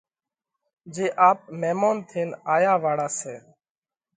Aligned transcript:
جي 0.93 1.05
آپ 1.29 1.39
ميمونَ 1.59 1.95
ٿينَ 2.09 2.29
آيا 2.55 2.73
واۯا 2.83 3.07
سئہ۔ 3.19 3.35